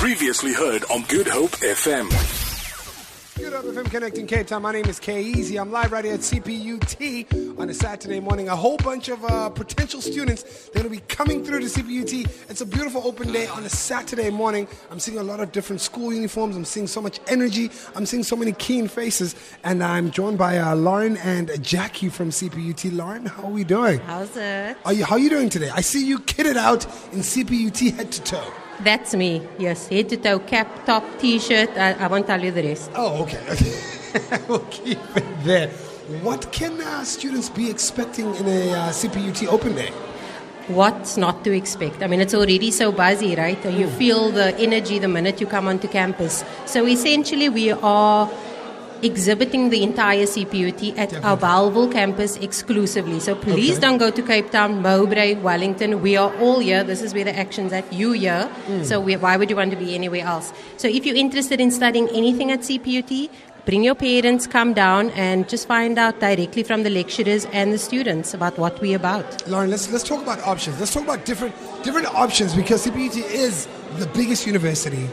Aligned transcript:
Previously 0.00 0.54
heard 0.54 0.82
on 0.90 1.02
Good 1.08 1.28
Hope 1.28 1.50
FM. 1.50 2.08
Good 3.36 3.52
Hope 3.52 3.66
FM 3.66 3.90
Connecting 3.90 4.26
Cape 4.26 4.46
Town. 4.46 4.62
My 4.62 4.72
name 4.72 4.86
is 4.86 4.98
Kyeezi. 4.98 5.60
I'm 5.60 5.70
live 5.70 5.92
right 5.92 6.06
here 6.06 6.14
at 6.14 6.20
CPUT 6.20 7.58
on 7.58 7.68
a 7.68 7.74
Saturday 7.74 8.18
morning. 8.18 8.48
A 8.48 8.56
whole 8.56 8.78
bunch 8.78 9.10
of 9.10 9.22
uh, 9.26 9.50
potential 9.50 10.00
students 10.00 10.70
they're 10.70 10.82
going 10.82 10.94
to 10.94 11.02
be 11.02 11.06
coming 11.14 11.44
through 11.44 11.60
to 11.60 11.66
CPUT. 11.66 12.48
It's 12.48 12.62
a 12.62 12.66
beautiful 12.66 13.02
open 13.06 13.30
day 13.30 13.46
on 13.48 13.62
a 13.64 13.68
Saturday 13.68 14.30
morning. 14.30 14.66
I'm 14.90 14.98
seeing 14.98 15.18
a 15.18 15.22
lot 15.22 15.38
of 15.38 15.52
different 15.52 15.82
school 15.82 16.14
uniforms. 16.14 16.56
I'm 16.56 16.64
seeing 16.64 16.86
so 16.86 17.02
much 17.02 17.20
energy. 17.26 17.70
I'm 17.94 18.06
seeing 18.06 18.22
so 18.22 18.36
many 18.36 18.52
keen 18.52 18.88
faces, 18.88 19.34
and 19.64 19.84
I'm 19.84 20.10
joined 20.10 20.38
by 20.38 20.56
uh, 20.56 20.76
Lauren 20.76 21.18
and 21.18 21.62
Jackie 21.62 22.08
from 22.08 22.30
CPUT. 22.30 22.96
Lauren, 22.96 23.26
how 23.26 23.42
are 23.42 23.50
we 23.50 23.64
doing? 23.64 23.98
How's 24.00 24.34
it? 24.34 24.78
Are 24.86 24.94
you, 24.94 25.04
how 25.04 25.16
are 25.16 25.20
you 25.20 25.28
doing 25.28 25.50
today? 25.50 25.68
I 25.68 25.82
see 25.82 26.06
you 26.06 26.20
kitted 26.20 26.56
out 26.56 26.86
in 27.12 27.18
CPUT 27.18 27.92
head 27.92 28.10
to 28.12 28.22
toe. 28.22 28.50
That's 28.82 29.14
me. 29.14 29.42
Yes, 29.58 29.88
head 29.88 30.08
to 30.08 30.16
toe, 30.16 30.38
cap, 30.38 30.86
top, 30.86 31.04
t-shirt. 31.18 31.70
I, 31.76 31.92
I 31.92 32.06
won't 32.06 32.26
tell 32.26 32.42
you 32.42 32.50
the 32.50 32.62
rest. 32.62 32.90
Oh, 32.94 33.22
okay. 33.22 33.40
okay. 33.50 34.42
we'll 34.48 34.66
keep 34.70 34.98
it 35.16 35.44
there. 35.44 35.68
What 36.22 36.50
can 36.50 36.80
uh, 36.80 37.04
students 37.04 37.50
be 37.50 37.70
expecting 37.70 38.34
in 38.36 38.46
a 38.46 38.72
uh, 38.72 38.88
CPUT 38.90 39.46
open 39.48 39.74
day? 39.74 39.90
What's 40.68 41.16
not 41.16 41.44
to 41.44 41.52
expect? 41.52 42.02
I 42.02 42.06
mean, 42.06 42.20
it's 42.20 42.34
already 42.34 42.70
so 42.70 42.90
buzzy, 42.90 43.34
right? 43.34 43.62
You 43.66 43.88
feel 43.88 44.30
the 44.30 44.56
energy 44.58 44.98
the 44.98 45.08
minute 45.08 45.40
you 45.40 45.46
come 45.46 45.68
onto 45.68 45.88
campus. 45.88 46.44
So 46.64 46.86
essentially, 46.86 47.48
we 47.48 47.72
are 47.72 48.30
exhibiting 49.02 49.70
the 49.70 49.82
entire 49.82 50.24
CPUT 50.24 50.96
at 50.98 51.12
our 51.24 51.36
Bellville 51.36 51.88
campus 51.92 52.36
exclusively. 52.36 53.20
So 53.20 53.34
please 53.34 53.72
Okay. 53.72 53.80
don't 53.80 53.98
go 53.98 54.10
to 54.10 54.22
Cape 54.22 54.50
Town, 54.50 54.82
Mowbray, 54.82 55.34
Wellington. 55.36 56.00
We 56.02 56.16
are 56.16 56.32
all 56.38 56.58
here. 56.58 56.82
This 56.84 57.02
is 57.02 57.14
where 57.14 57.24
the 57.24 57.36
action's 57.36 57.72
at. 57.72 57.92
You 57.92 58.12
here. 58.12 58.44
Hmm. 58.66 58.82
So 58.84 59.00
we, 59.00 59.16
why 59.16 59.36
would 59.36 59.50
you 59.50 59.56
want 59.56 59.70
to 59.72 59.76
be 59.76 59.94
anywhere 59.94 60.24
else? 60.24 60.52
So 60.76 60.88
if 60.88 61.04
you're 61.06 61.16
interested 61.16 61.60
in 61.60 61.70
studying 61.70 62.08
anything 62.10 62.50
at 62.50 62.60
CPUT, 62.60 63.28
bring 63.66 63.82
your 63.84 63.94
parents, 63.94 64.46
come 64.46 64.72
down 64.74 65.10
and 65.10 65.48
just 65.48 65.68
find 65.68 65.98
out 65.98 66.18
directly 66.20 66.62
from 66.62 66.82
the 66.82 66.90
lecturers 66.90 67.44
and 67.52 67.72
the 67.72 67.78
students 67.78 68.32
about 68.34 68.58
what 68.58 68.80
we're 68.80 68.96
about. 68.96 69.46
Lauren, 69.48 69.70
let's 69.70 69.90
let's 69.92 70.04
talk 70.04 70.22
about 70.22 70.40
options. 70.46 70.78
Let's 70.80 70.92
talk 70.94 71.04
about 71.04 71.24
different 71.24 71.54
different 71.82 72.06
options 72.14 72.54
because 72.54 72.86
CPUT 72.86 73.16
is 73.30 73.66
the 73.98 74.06
biggest 74.08 74.46
university 74.46 75.08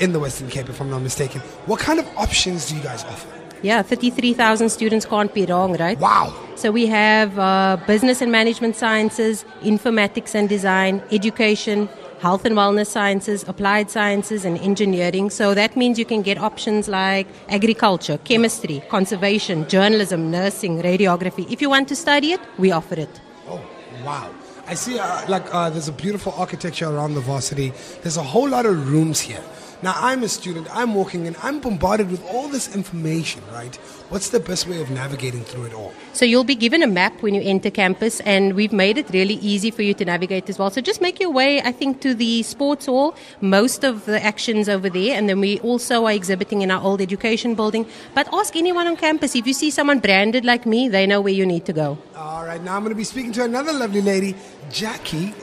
in 0.00 0.12
the 0.12 0.18
Western 0.18 0.48
Cape, 0.48 0.68
if 0.68 0.80
I'm 0.80 0.90
not 0.90 1.02
mistaken. 1.02 1.40
What 1.66 1.78
kind 1.78 2.00
of 2.00 2.06
options 2.16 2.68
do 2.68 2.74
you 2.76 2.82
guys 2.82 3.04
offer? 3.04 3.28
Yeah, 3.62 3.82
33,000 3.82 4.68
students 4.70 5.06
can't 5.06 5.32
be 5.32 5.46
wrong, 5.46 5.76
right? 5.78 5.98
Wow. 5.98 6.34
So 6.56 6.72
we 6.72 6.86
have 6.86 7.38
uh, 7.38 7.78
business 7.86 8.20
and 8.20 8.32
management 8.32 8.74
sciences, 8.76 9.44
informatics 9.62 10.34
and 10.34 10.48
design, 10.48 11.00
education, 11.12 11.88
health 12.18 12.44
and 12.44 12.56
wellness 12.56 12.88
sciences, 12.88 13.44
applied 13.48 13.90
sciences, 13.90 14.44
and 14.44 14.58
engineering. 14.58 15.30
So 15.30 15.54
that 15.54 15.76
means 15.76 15.98
you 15.98 16.04
can 16.04 16.22
get 16.22 16.38
options 16.38 16.88
like 16.88 17.26
agriculture, 17.48 18.18
chemistry, 18.18 18.82
conservation, 18.88 19.68
journalism, 19.68 20.30
nursing, 20.30 20.82
radiography. 20.82 21.50
If 21.50 21.62
you 21.62 21.70
want 21.70 21.88
to 21.88 21.96
study 21.96 22.32
it, 22.32 22.40
we 22.58 22.72
offer 22.72 22.94
it. 22.94 23.20
Oh, 23.48 23.60
wow. 24.04 24.30
I 24.66 24.74
see, 24.74 24.98
uh, 24.98 25.28
like, 25.28 25.52
uh, 25.52 25.70
there's 25.70 25.88
a 25.88 25.92
beautiful 25.92 26.32
architecture 26.36 26.88
around 26.88 27.14
the 27.14 27.20
varsity. 27.20 27.72
There's 28.02 28.16
a 28.16 28.22
whole 28.22 28.48
lot 28.48 28.66
of 28.66 28.92
rooms 28.92 29.20
here. 29.20 29.42
Now, 29.82 29.94
I'm 29.96 30.22
a 30.22 30.28
student, 30.28 30.68
I'm 30.72 30.94
walking 30.94 31.26
in, 31.26 31.34
I'm 31.42 31.58
bombarded 31.58 32.08
with 32.08 32.24
all 32.26 32.46
this 32.46 32.72
information, 32.72 33.42
right? 33.52 33.74
What's 34.10 34.28
the 34.28 34.38
best 34.38 34.68
way 34.68 34.80
of 34.80 34.90
navigating 34.90 35.42
through 35.42 35.64
it 35.64 35.74
all? 35.74 35.92
So 36.12 36.24
you'll 36.24 36.44
be 36.44 36.54
given 36.54 36.84
a 36.84 36.86
map 36.86 37.20
when 37.20 37.34
you 37.34 37.42
enter 37.42 37.68
campus, 37.68 38.20
and 38.20 38.54
we've 38.54 38.72
made 38.72 38.96
it 38.96 39.10
really 39.10 39.34
easy 39.34 39.72
for 39.72 39.82
you 39.82 39.92
to 39.94 40.04
navigate 40.04 40.48
as 40.48 40.56
well. 40.56 40.70
So 40.70 40.80
just 40.80 41.00
make 41.00 41.18
your 41.18 41.30
way, 41.30 41.60
I 41.62 41.72
think, 41.72 42.00
to 42.02 42.14
the 42.14 42.44
sports 42.44 42.86
hall. 42.86 43.16
Most 43.40 43.82
of 43.82 44.04
the 44.04 44.22
actions 44.22 44.68
over 44.68 44.88
there, 44.88 45.16
and 45.16 45.28
then 45.28 45.40
we 45.40 45.58
also 45.60 46.04
are 46.06 46.12
exhibiting 46.12 46.62
in 46.62 46.70
our 46.70 46.80
old 46.80 47.00
education 47.00 47.56
building. 47.56 47.84
But 48.14 48.28
ask 48.32 48.54
anyone 48.54 48.86
on 48.86 48.96
campus 48.96 49.34
if 49.34 49.48
you 49.48 49.52
see 49.52 49.72
someone 49.72 49.98
branded 49.98 50.44
like 50.44 50.64
me, 50.64 50.88
they 50.88 51.06
know 51.06 51.20
where 51.20 51.34
you 51.34 51.44
need 51.44 51.66
to 51.66 51.72
go. 51.72 51.98
All 52.14 52.44
right, 52.44 52.62
now 52.62 52.76
I'm 52.76 52.82
going 52.82 52.94
to 52.94 52.96
be 52.96 53.02
speaking 53.02 53.32
to 53.32 53.42
another 53.42 53.72
lovely 53.72 54.00
lady, 54.00 54.36
Jackie. 54.70 55.34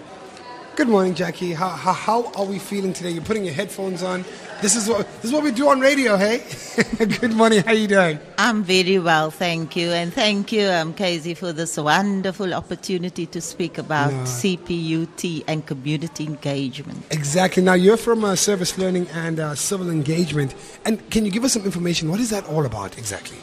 Good 0.79 0.87
morning, 0.87 1.13
Jackie. 1.13 1.51
How, 1.51 1.67
how, 1.67 1.91
how 1.91 2.31
are 2.37 2.45
we 2.45 2.57
feeling 2.57 2.93
today? 2.93 3.09
You're 3.09 3.21
putting 3.21 3.43
your 3.43 3.53
headphones 3.53 4.01
on. 4.01 4.23
This 4.61 4.77
is 4.77 4.87
what 4.87 5.05
this 5.15 5.25
is 5.25 5.33
what 5.33 5.43
we 5.43 5.51
do 5.51 5.67
on 5.67 5.81
radio, 5.81 6.15
hey? 6.15 6.41
Good 6.97 7.33
morning. 7.33 7.63
How 7.63 7.71
are 7.71 7.75
you 7.75 7.89
doing? 7.89 8.17
I'm 8.37 8.63
very 8.63 8.97
well, 8.97 9.29
thank 9.29 9.75
you. 9.75 9.89
And 9.89 10.13
thank 10.13 10.53
you, 10.53 10.67
um, 10.69 10.93
Casey, 10.93 11.33
for 11.33 11.51
this 11.51 11.75
wonderful 11.75 12.53
opportunity 12.53 13.25
to 13.25 13.41
speak 13.41 13.77
about 13.77 14.13
No. 14.13 14.23
CPUT 14.23 15.43
and 15.49 15.65
community 15.65 16.25
engagement. 16.25 17.03
Exactly. 17.11 17.61
Now 17.61 17.73
you're 17.73 17.97
from 17.97 18.23
uh, 18.23 18.37
service 18.37 18.77
learning 18.77 19.09
and 19.09 19.41
uh, 19.41 19.55
civil 19.55 19.89
engagement, 19.89 20.55
and 20.85 21.09
can 21.09 21.25
you 21.25 21.31
give 21.31 21.43
us 21.43 21.51
some 21.51 21.65
information? 21.65 22.09
What 22.09 22.21
is 22.21 22.29
that 22.29 22.45
all 22.45 22.65
about 22.65 22.97
exactly? 22.97 23.39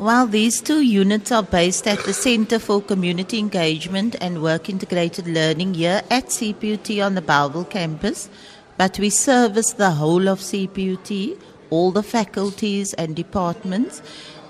Well, 0.00 0.26
these 0.26 0.62
two 0.62 0.80
units 0.80 1.30
are 1.30 1.42
based 1.42 1.86
at 1.86 1.98
the 2.04 2.14
Center 2.14 2.58
for 2.58 2.80
Community 2.80 3.38
Engagement 3.38 4.16
and 4.18 4.42
Work 4.42 4.70
Integrated 4.70 5.26
Learning 5.26 5.74
here 5.74 6.00
at 6.10 6.28
CPUT 6.28 7.04
on 7.04 7.16
the 7.16 7.20
Bellville 7.20 7.66
campus. 7.66 8.30
But 8.78 8.98
we 8.98 9.10
service 9.10 9.74
the 9.74 9.90
whole 9.90 10.26
of 10.26 10.38
CPUT, 10.38 11.38
all 11.68 11.90
the 11.90 12.02
faculties 12.02 12.94
and 12.94 13.14
departments. 13.14 14.00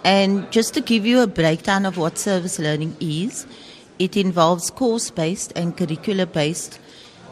And 0.05 0.49
just 0.53 0.73
to 0.75 0.81
give 0.81 1.05
you 1.05 1.19
a 1.19 1.27
breakdown 1.27 1.85
of 1.85 1.97
what 1.97 2.17
service 2.17 2.61
learning 2.61 2.97
is, 3.01 3.45
it 3.99 4.17
involves 4.17 4.71
course 4.71 5.11
based 5.11 5.53
and 5.57 5.77
curricular 5.77 6.33
based 6.33 6.79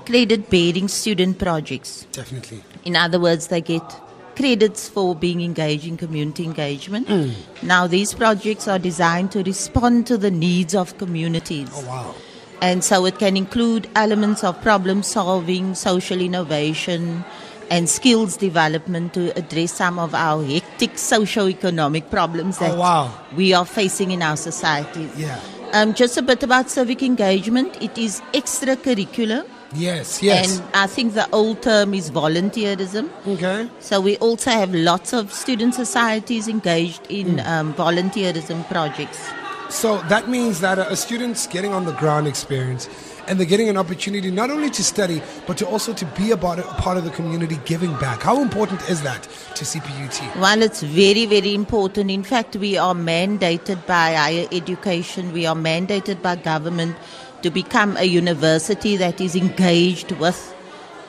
credit 0.07 0.51
bearing 0.51 0.89
student 0.89 1.39
projects. 1.39 2.05
Definitely. 2.11 2.65
In 2.85 2.97
other 2.97 3.21
words, 3.21 3.47
they 3.47 3.61
get 3.61 4.08
credits 4.39 4.89
for 4.89 5.07
being 5.27 5.41
engaged 5.43 5.87
in 5.91 5.97
community 5.97 6.45
engagement. 6.45 7.09
Mm. 7.09 7.33
Now, 7.75 7.87
these 7.97 8.15
projects 8.23 8.69
are 8.69 8.79
designed 8.79 9.33
to 9.33 9.43
respond 9.43 10.07
to 10.07 10.17
the 10.17 10.31
needs 10.31 10.75
of 10.75 10.97
communities. 10.99 11.69
Oh 11.75 11.87
wow. 11.87 12.15
And 12.61 12.83
so 12.83 13.05
it 13.07 13.19
can 13.19 13.37
include 13.37 13.89
elements 14.05 14.43
of 14.45 14.61
problem 14.63 15.03
solving, 15.03 15.75
social 15.75 16.21
innovation, 16.21 17.25
and 17.71 17.89
skills 17.89 18.37
development 18.37 19.13
to 19.15 19.37
address 19.39 19.73
some 19.75 19.99
of 19.99 20.15
our 20.15 20.43
hectic 20.45 20.99
socio-economic 20.99 22.11
problems 22.11 22.59
that 22.59 22.73
Oh, 22.73 22.81
wow. 22.81 23.13
we 23.37 23.53
are 23.53 23.67
facing 23.67 24.11
in 24.11 24.23
our 24.23 24.37
society. 24.37 25.09
Yeah. 25.17 25.39
Um, 25.73 25.93
just 25.95 26.17
a 26.17 26.23
bit 26.23 26.43
about 26.43 26.71
civic 26.71 27.03
engagement. 27.03 27.77
It 27.83 27.97
is 27.99 28.23
extracurricular. 28.33 29.47
Yes. 29.75 30.23
Yes. 30.23 30.59
And 30.59 30.69
I 30.75 30.87
think 30.87 31.15
the 31.15 31.29
old 31.31 31.63
term 31.63 31.95
is 31.95 32.11
volunteerism. 32.11 33.11
okay. 33.27 33.69
So 33.81 34.01
we 34.01 34.17
also 34.19 34.51
have 34.51 34.75
lots 34.75 35.13
of 35.13 35.33
student 35.33 35.75
societies 35.75 36.49
engaged 36.49 37.07
in 37.11 37.41
um, 37.41 37.75
volunteerism 37.75 38.67
projects. 38.69 39.29
So 39.69 39.99
that 40.09 40.29
means 40.29 40.61
that 40.61 40.79
a 40.79 40.97
student's 40.97 41.47
getting 41.47 41.75
on 41.75 41.85
the 41.85 41.93
ground 41.93 42.27
experience 42.27 42.89
and 43.29 43.39
they're 43.39 43.47
getting 43.47 43.69
an 43.69 43.77
opportunity 43.77 44.31
not 44.31 44.51
only 44.51 44.71
to 44.71 44.83
study, 44.83 45.21
but 45.47 45.59
to 45.59 45.67
also 45.67 45.93
to 45.93 46.07
be 46.19 46.31
about 46.31 46.59
a 46.59 46.63
part 46.63 46.97
of 46.97 47.05
the 47.05 47.11
community 47.11 47.59
giving 47.67 47.93
back. 47.99 48.23
How 48.23 48.41
important 48.41 48.81
is 48.89 49.03
that 49.03 49.25
to 49.55 49.65
CPUT? 49.65 50.37
Well, 50.41 50.63
it's 50.63 50.83
very, 50.83 51.27
very 51.27 51.55
important. 51.55 52.11
In 52.11 52.23
fact, 52.23 52.57
we 52.57 52.79
are 52.79 52.95
mandated 52.95 53.85
by 53.87 54.15
higher 54.15 54.49
education, 54.51 55.33
we 55.35 55.45
are 55.45 55.55
mandated 55.55 56.23
by 56.23 56.37
government 56.37 56.97
to 57.43 57.51
become 57.51 57.97
a 57.97 58.05
university 58.05 58.97
that 58.97 59.21
is 59.21 59.37
engaged 59.37 60.13
with, 60.13 60.55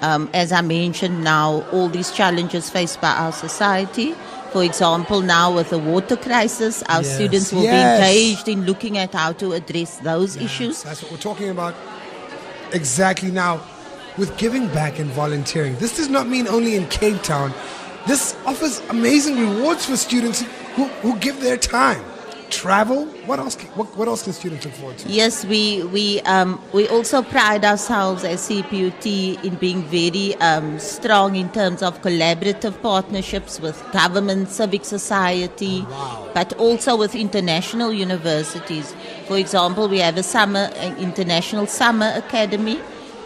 um, 0.01 0.29
as 0.34 0.51
I 0.51 0.62
mentioned 0.62 1.23
now, 1.23 1.63
all 1.72 1.90
these 1.90 2.12
challenges 2.12 2.69
faced 2.69 3.01
by 3.01 3.12
our 3.12 3.31
society. 3.31 4.13
For 4.51 4.63
example, 4.63 5.22
now 5.22 5.53
with 5.53 5.69
the 5.69 5.78
water 5.78 6.16
crisis, 6.16 6.81
our 6.84 7.01
Yes, 7.03 7.16
students 7.16 7.51
will 7.53 7.63
yes. 7.63 7.73
be 7.73 8.06
engaged 8.06 8.47
in 8.47 8.66
looking 8.66 8.97
at 8.97 9.13
how 9.13 9.34
to 9.34 9.53
address 9.53 9.97
those 9.97 10.38
issues. 10.38 10.84
That's 10.84 11.03
what 11.03 11.12
we're 11.12 11.17
talking 11.17 11.50
about. 11.50 11.75
Exactly 12.73 13.31
now, 13.31 13.61
with 14.17 14.35
giving 14.38 14.67
back 14.67 15.00
and 15.00 15.09
volunteering, 15.11 15.75
this 15.78 15.97
does 15.97 16.09
not 16.09 16.28
mean 16.28 16.47
only 16.47 16.75
in 16.75 16.88
Cape 16.88 17.22
Town. 17.22 17.53
This 18.08 18.35
offers 18.46 18.82
amazing 18.90 19.37
rewards 19.40 19.85
for 19.85 19.97
students 19.97 20.41
who, 20.75 20.85
who 21.02 21.17
give 21.17 21.41
their 21.41 21.58
time. 21.58 22.03
Travel. 22.49 23.05
What 23.25 23.40
else? 23.40 23.55
Can, 23.55 23.67
what, 23.69 23.96
what 23.96 24.07
else 24.07 24.23
can 24.23 24.34
students 24.34 24.66
look 24.66 24.73
forward 24.75 24.97
to? 24.99 25.09
Yes, 25.09 25.46
we 25.46 25.84
we 25.84 26.22
um, 26.22 26.61
we 26.73 26.87
also 26.87 27.22
pride 27.22 27.63
ourselves 27.63 28.23
as 28.23 28.41
CPUT 28.49 29.43
in 29.43 29.55
being 29.55 29.84
very 29.84 30.35
um, 30.35 30.79
strong 30.79 31.35
in 31.35 31.49
terms 31.51 31.81
of 31.81 32.01
collaborative 32.01 32.81
partnerships 32.81 33.59
with 33.59 33.78
government, 33.91 34.49
civic 34.49 34.85
society, 34.85 35.85
but 36.34 36.53
also 36.53 36.97
with 36.97 37.16
international 37.16 37.93
universities. 37.93 38.96
For 39.28 39.37
example, 39.37 39.87
we 39.87 39.99
have 39.99 40.17
a 40.17 40.23
summer 40.23 40.69
an 40.75 40.97
international 40.97 41.67
summer 41.67 42.11
academy. 42.16 42.79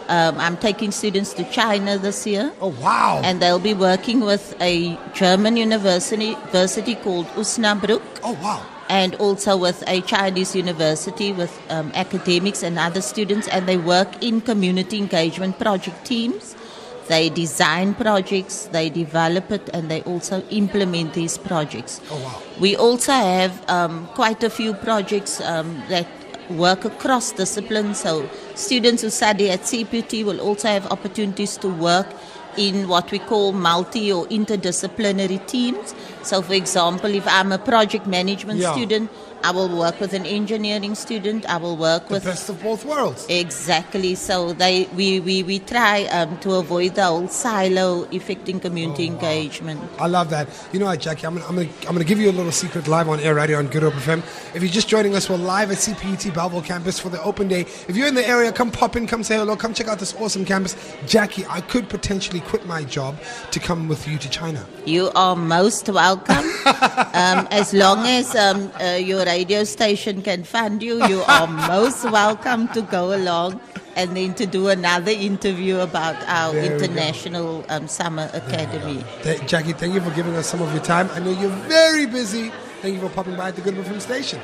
Um, 0.08 0.38
I'm 0.38 0.58
taking 0.58 0.90
students 0.90 1.32
to 1.32 1.44
China 1.50 1.96
this 1.96 2.26
year. 2.26 2.52
Oh 2.60 2.74
wow! 2.82 3.22
And 3.24 3.40
they'll 3.40 3.58
be 3.58 3.72
working 3.72 4.20
with 4.20 4.54
a 4.60 4.98
German 5.14 5.56
university, 5.56 6.36
university 6.36 6.94
called 6.96 7.26
Osnabrück 7.28 8.02
oh 8.22 8.38
wow! 8.42 8.62
And 8.88 9.14
also 9.16 9.56
with 9.56 9.82
a 9.86 10.00
Chinese 10.02 10.54
university 10.54 11.32
with 11.32 11.58
um, 11.70 11.90
academics 11.94 12.62
and 12.62 12.78
other 12.78 13.00
students, 13.00 13.48
and 13.48 13.66
they 13.66 13.76
work 13.76 14.22
in 14.22 14.40
community 14.40 14.98
engagement 14.98 15.58
project 15.58 16.04
teams. 16.04 16.56
They 17.08 17.28
design 17.28 17.94
projects, 17.94 18.66
they 18.72 18.88
develop 18.88 19.50
it, 19.50 19.68
and 19.74 19.90
they 19.90 20.00
also 20.02 20.42
implement 20.48 21.12
these 21.12 21.36
projects. 21.36 22.00
Oh, 22.10 22.18
wow. 22.18 22.42
We 22.58 22.76
also 22.76 23.12
have 23.12 23.68
um, 23.68 24.06
quite 24.14 24.42
a 24.42 24.48
few 24.48 24.72
projects 24.72 25.38
um, 25.42 25.82
that 25.88 26.06
work 26.50 26.84
across 26.84 27.32
disciplines. 27.32 28.00
So 28.00 28.28
students 28.54 29.02
who 29.02 29.10
study 29.10 29.50
at 29.50 29.60
CPT 29.60 30.24
will 30.24 30.40
also 30.40 30.68
have 30.68 30.86
opportunities 30.90 31.56
to 31.58 31.68
work 31.68 32.06
in 32.56 32.88
what 32.88 33.10
we 33.10 33.18
call 33.18 33.52
multi 33.52 34.12
or 34.12 34.26
interdisciplinary 34.26 35.46
teams. 35.46 35.94
So, 36.22 36.42
for 36.42 36.54
example, 36.54 37.14
if 37.14 37.26
I'm 37.26 37.52
a 37.52 37.58
project 37.58 38.06
management 38.06 38.60
Yeah. 38.60 38.72
student, 38.72 39.10
I 39.44 39.50
will 39.50 39.68
work 39.68 40.00
with 40.00 40.14
an 40.14 40.24
engineering 40.24 40.94
student. 40.94 41.44
I 41.44 41.58
will 41.58 41.76
work 41.76 42.08
The 42.08 42.14
with 42.14 42.24
best 42.24 42.48
of 42.48 42.62
both 42.62 42.86
worlds. 42.86 43.26
Exactly. 43.28 44.14
So 44.14 44.54
they 44.54 44.88
we, 44.96 45.20
we, 45.20 45.42
we 45.42 45.58
try 45.58 46.04
um, 46.04 46.38
to 46.38 46.54
avoid 46.54 46.94
the 46.94 47.04
whole 47.04 47.28
silo 47.28 48.04
affecting 48.04 48.58
community 48.58 49.06
engagement. 49.06 49.82
I 49.98 50.06
love 50.06 50.30
that. 50.30 50.48
You 50.72 50.78
know 50.80 50.86
what, 50.86 50.98
Jackie? 50.98 51.26
I'm 51.26 51.34
gonna, 51.34 51.46
I'm 51.46 51.56
gonna, 51.56 51.68
I'm 51.80 51.92
gonna 51.92 52.04
give 52.04 52.18
you 52.18 52.30
a 52.30 52.32
little 52.32 52.52
secret 52.52 52.88
live 52.88 53.06
on 53.06 53.20
air 53.20 53.34
radio 53.34 53.58
on 53.58 53.66
Good 53.66 53.82
Hope 53.82 53.92
FM. 53.92 54.20
If 54.54 54.62
you're 54.62 54.72
just 54.72 54.88
joining 54.88 55.14
us, 55.14 55.28
we're 55.28 55.36
live 55.36 55.70
at 55.70 55.76
CPUT 55.76 56.32
Bellville 56.32 56.62
campus 56.62 56.98
for 56.98 57.10
the 57.10 57.22
open 57.22 57.46
day. 57.46 57.60
If 57.86 57.96
you're 57.96 58.08
in 58.08 58.14
the 58.14 58.26
area, 58.26 58.50
come 58.50 58.70
pop 58.70 58.96
in, 58.96 59.06
come 59.06 59.22
say 59.22 59.36
hello, 59.36 59.56
come 59.56 59.74
check 59.74 59.88
out 59.88 59.98
this 59.98 60.14
awesome 60.14 60.46
campus. 60.46 60.74
Jackie, 61.06 61.44
I 61.50 61.60
could 61.60 61.90
potentially 61.90 62.40
quit 62.40 62.64
my 62.64 62.82
job 62.84 63.18
to 63.50 63.60
come 63.60 63.88
with 63.88 64.08
you 64.08 64.16
to 64.16 64.30
China. 64.30 64.64
You 64.86 65.10
are 65.14 65.36
most 65.36 65.86
welcome. 65.90 66.36
um, 66.64 67.46
as 67.50 67.74
long 67.74 68.06
as 68.06 68.34
um, 68.34 68.72
uh, 68.80 68.94
your 68.94 69.26
radio 69.34 69.64
station 69.64 70.22
can 70.22 70.44
fund 70.44 70.80
you, 70.80 71.04
you 71.06 71.20
are 71.26 71.46
most 71.74 72.04
welcome 72.04 72.68
to 72.68 72.82
go 72.82 73.12
along 73.18 73.60
and 73.96 74.16
then 74.16 74.32
to 74.34 74.46
do 74.46 74.68
another 74.68 75.10
interview 75.10 75.78
about 75.80 76.14
our 76.28 76.52
There 76.52 76.76
international 76.76 77.64
um, 77.68 77.88
summer 77.88 78.30
academy. 78.32 79.02
Th- 79.24 79.44
Jackie, 79.44 79.72
thank 79.72 79.92
you 79.94 80.00
for 80.00 80.12
giving 80.12 80.36
us 80.36 80.46
some 80.46 80.62
of 80.62 80.72
your 80.72 80.84
time. 80.84 81.10
I 81.10 81.18
know 81.18 81.32
you're 81.32 81.58
very 81.66 82.06
busy. 82.06 82.52
Thank 82.80 82.94
you 82.94 83.00
for 83.00 83.08
popping 83.08 83.36
by 83.36 83.48
at 83.48 83.56
the 83.56 83.62
Good 83.62 83.74
Film 83.84 83.98
station. 83.98 84.40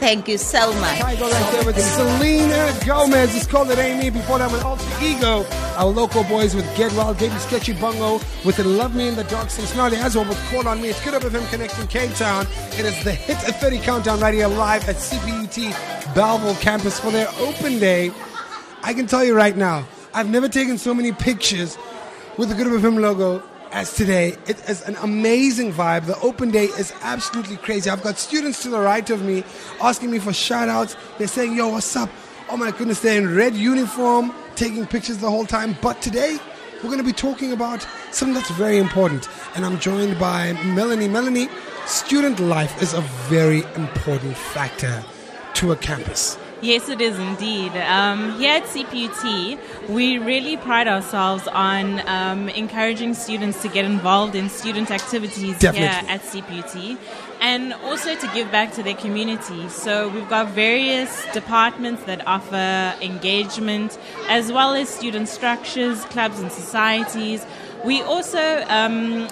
Thank 0.00 0.28
you 0.28 0.38
so 0.38 0.72
much. 0.80 1.02
I 1.02 1.14
go 1.14 1.30
right 1.30 1.52
there 1.52 1.64
with 1.66 1.78
Selena 1.78 2.74
Gomez. 2.86 3.36
It's 3.36 3.46
called 3.46 3.70
It 3.70 3.78
Ain't 3.78 4.02
Me. 4.02 4.08
Before 4.08 4.38
that, 4.38 4.50
with 4.50 4.64
Alter 4.64 4.82
Ego. 5.02 5.44
Our 5.76 5.90
local 5.90 6.24
boys 6.24 6.54
with 6.54 6.64
Get 6.74 6.90
Wild, 6.94 7.20
Me 7.20 7.28
Sketchy 7.38 7.74
Bungo 7.74 8.14
with 8.46 8.56
the 8.56 8.64
Love 8.64 8.94
Me 8.96 9.08
in 9.08 9.14
the 9.14 9.24
Dark. 9.24 9.50
Say 9.50 9.62
Snarly 9.66 9.98
as 9.98 10.16
well 10.16 10.24
with 10.24 10.38
Call 10.48 10.66
on 10.66 10.80
Me. 10.80 10.88
It's 10.88 11.04
Good 11.04 11.12
Hope 11.12 11.24
FM 11.24 11.50
connecting 11.50 11.86
Cape 11.88 12.14
Town. 12.14 12.46
It 12.78 12.86
is 12.86 13.04
the 13.04 13.12
Hit 13.12 13.36
30 13.36 13.78
Countdown 13.80 14.20
right 14.20 14.32
here 14.32 14.48
live 14.48 14.88
at 14.88 14.96
CPUT 14.96 16.14
Bellville 16.14 16.54
campus 16.62 16.98
for 16.98 17.10
their 17.10 17.28
open 17.38 17.78
day. 17.78 18.10
I 18.82 18.94
can 18.94 19.06
tell 19.06 19.22
you 19.22 19.36
right 19.36 19.54
now, 19.54 19.86
I've 20.14 20.30
never 20.30 20.48
taken 20.48 20.78
so 20.78 20.94
many 20.94 21.12
pictures 21.12 21.76
with 22.38 22.48
the 22.48 22.54
Good 22.54 22.68
Hope 22.68 22.80
FM 22.80 23.00
logo 23.00 23.42
as 23.72 23.94
today. 23.94 24.36
It 24.46 24.58
is 24.68 24.82
an 24.82 24.96
amazing 24.96 25.72
vibe. 25.72 26.06
The 26.06 26.18
open 26.20 26.50
day 26.50 26.64
is 26.64 26.92
absolutely 27.02 27.56
crazy. 27.56 27.90
I've 27.90 28.02
got 28.02 28.18
students 28.18 28.62
to 28.62 28.68
the 28.68 28.80
right 28.80 29.08
of 29.10 29.22
me 29.22 29.44
asking 29.80 30.10
me 30.10 30.18
for 30.18 30.32
shout 30.32 30.68
outs. 30.68 30.96
They're 31.18 31.28
saying, 31.28 31.56
yo, 31.56 31.68
what's 31.68 31.94
up? 31.96 32.10
Oh 32.48 32.56
my 32.56 32.70
goodness, 32.72 33.00
they're 33.00 33.18
in 33.18 33.34
red 33.34 33.54
uniform, 33.54 34.34
taking 34.56 34.86
pictures 34.86 35.18
the 35.18 35.30
whole 35.30 35.46
time. 35.46 35.76
But 35.80 36.02
today, 36.02 36.38
we're 36.76 36.90
going 36.90 36.98
to 36.98 37.04
be 37.04 37.12
talking 37.12 37.52
about 37.52 37.86
something 38.10 38.34
that's 38.34 38.50
very 38.50 38.78
important. 38.78 39.28
And 39.54 39.64
I'm 39.64 39.78
joined 39.78 40.18
by 40.18 40.54
Melanie. 40.64 41.08
Melanie, 41.08 41.48
student 41.86 42.40
life 42.40 42.82
is 42.82 42.94
a 42.94 43.02
very 43.28 43.62
important 43.76 44.36
factor 44.36 45.04
to 45.54 45.72
a 45.72 45.76
campus. 45.76 46.38
Yes, 46.62 46.90
it 46.90 47.00
is 47.00 47.18
indeed. 47.18 47.72
Um, 47.72 48.38
here 48.38 48.56
at 48.56 48.64
CPUT, 48.64 49.88
we 49.88 50.18
really 50.18 50.58
pride 50.58 50.88
ourselves 50.88 51.48
on 51.48 52.06
um, 52.06 52.50
encouraging 52.50 53.14
students 53.14 53.62
to 53.62 53.68
get 53.68 53.86
involved 53.86 54.34
in 54.34 54.50
student 54.50 54.90
activities 54.90 55.58
Definitely. 55.58 56.06
here 56.06 56.14
at 56.14 56.20
CPUT 56.20 56.98
and 57.40 57.72
also 57.72 58.14
to 58.14 58.26
give 58.34 58.50
back 58.52 58.74
to 58.74 58.82
their 58.82 58.94
community. 58.94 59.70
So 59.70 60.10
we've 60.10 60.28
got 60.28 60.48
various 60.48 61.24
departments 61.32 62.04
that 62.04 62.26
offer 62.26 62.94
engagement 63.00 63.98
as 64.28 64.52
well 64.52 64.74
as 64.74 64.90
student 64.90 65.28
structures, 65.28 66.04
clubs, 66.06 66.40
and 66.40 66.52
societies. 66.52 67.46
We 67.84 68.02
also 68.02 68.62
um, 68.68 69.28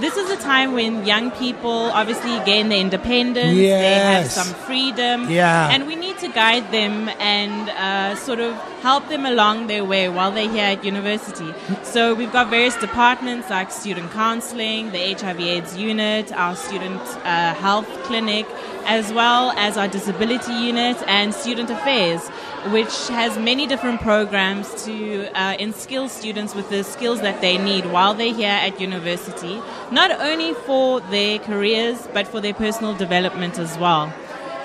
this 0.00 0.16
is 0.16 0.30
a 0.30 0.36
time 0.36 0.72
when 0.72 1.04
young 1.06 1.30
people 1.32 1.70
obviously 2.00 2.38
gain 2.44 2.68
their 2.70 2.78
independence, 2.80 3.56
they 3.56 3.94
have 4.12 4.30
some 4.30 4.52
freedom, 4.66 5.28
Yeah. 5.30 5.70
and 5.72 5.86
we 5.86 5.96
need 5.96 6.18
to 6.18 6.28
guide 6.28 6.70
them 6.72 7.08
and 7.18 7.68
uh, 7.70 8.16
sort 8.16 8.40
of 8.40 8.54
help 8.82 9.08
them 9.08 9.26
along 9.26 9.66
their 9.66 9.84
way 9.84 10.08
while 10.08 10.30
they're 10.30 10.48
here 10.50 10.64
at 10.64 10.84
university. 10.84 11.52
So 11.82 12.14
we've 12.14 12.32
got 12.32 12.48
various 12.50 12.76
departments 12.76 13.50
like 13.50 13.70
student 13.70 14.10
counseling, 14.12 14.90
the 14.92 15.00
HIV/AIDS 15.14 15.76
unit, 15.76 16.32
our 16.32 16.56
student 16.56 17.00
uh, 17.24 17.54
health 17.54 17.88
clinic, 18.04 18.46
as 18.86 19.12
well 19.12 19.50
as 19.52 19.76
our 19.76 19.88
disability 19.88 20.52
unit 20.54 20.96
and 21.06 21.34
student 21.34 21.68
affairs, 21.70 22.22
which 22.68 23.08
has 23.08 23.38
many 23.38 23.66
different 23.66 24.00
programs 24.00 24.84
to 24.84 25.26
uh, 25.34 25.56
instill 25.58 26.08
students 26.08 26.54
with 26.54 26.68
the 26.68 26.84
skills 26.84 27.20
that 27.22 27.40
they 27.40 27.56
need 27.56 27.86
while 27.86 28.12
they're 28.14 28.34
here 28.34 28.48
at 28.48 28.80
university, 28.80 29.60
not 29.90 30.10
only 30.20 30.52
for 30.52 31.00
their 31.00 31.38
careers 31.38 32.06
but 32.12 32.28
for 32.28 32.40
their 32.40 32.54
personal 32.54 32.94
development 32.94 33.58
as 33.58 33.78
well. 33.78 34.12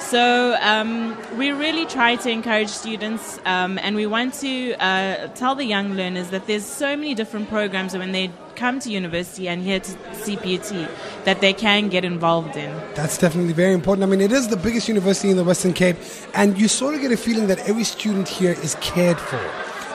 So 0.10 0.56
um, 0.62 1.18
we 1.36 1.52
really 1.52 1.88
try 1.88 2.16
to 2.16 2.30
encourage 2.30 2.69
students, 2.69 3.40
um, 3.44 3.80
and 3.80 3.96
we 3.96 4.06
want 4.06 4.36
to 4.36 4.75
uh, 4.75 5.28
tell 5.30 5.56
the 5.56 5.66
young 5.66 5.94
learners 5.94 6.30
that 6.30 6.46
there's 6.46 6.63
so 6.63 6.96
many 6.96 7.16
different 7.16 7.50
programs 7.50 7.98
when 7.98 8.12
they 8.12 8.30
come 8.56 8.80
to 8.81 8.92
university 8.92 9.50
and 9.50 9.63
here 9.63 9.80
to 9.80 9.92
CPUT 10.24 10.88
that 11.24 11.42
they 11.42 11.54
can 11.54 11.90
get 11.90 12.06
involved 12.06 12.56
in. 12.56 12.72
That's 12.94 13.18
definitely 13.18 13.54
very 13.54 13.74
important. 13.74 14.04
I 14.04 14.07
mean, 14.07 14.22
it 14.22 14.31
is 14.31 14.48
the 14.48 14.57
biggest 14.57 14.88
university 14.88 15.31
in 15.31 15.38
the 15.38 15.44
Western 15.44 15.74
Cape, 15.74 15.98
and 16.36 16.56
you 16.56 16.68
sort 16.68 16.94
of 16.94 17.02
get 17.02 17.12
a 17.12 17.18
feeling 17.18 17.48
that 17.48 17.68
every 17.68 17.84
student 17.84 18.28
here 18.28 18.52
is 18.52 18.75
cared 18.81 19.18
for. 19.18 19.42